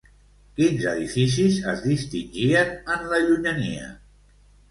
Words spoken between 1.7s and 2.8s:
es distingien